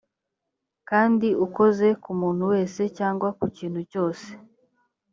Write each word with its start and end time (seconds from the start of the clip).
kandi 0.89 1.27
ukoze 1.45 1.87
ku 2.03 2.11
muntu 2.21 2.43
wese 2.53 2.81
cyangwa 2.97 3.27
ku 3.37 3.45
kintu 3.57 3.81
cyose 3.91 4.27